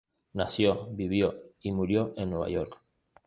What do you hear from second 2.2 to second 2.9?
Nueva York.